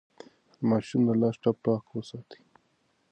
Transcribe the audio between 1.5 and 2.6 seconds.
پاک وساتئ.